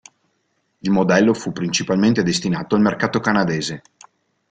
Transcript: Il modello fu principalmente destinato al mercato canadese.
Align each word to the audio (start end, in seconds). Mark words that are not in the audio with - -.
Il 0.79 0.89
modello 0.89 1.31
fu 1.35 1.51
principalmente 1.51 2.23
destinato 2.23 2.73
al 2.73 2.81
mercato 2.81 3.19
canadese. 3.19 3.83